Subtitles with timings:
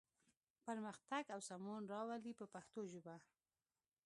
[0.67, 3.15] پرمختګ او سمون راولي په پښتو ژبه.